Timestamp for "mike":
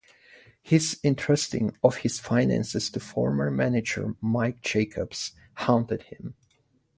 4.19-4.61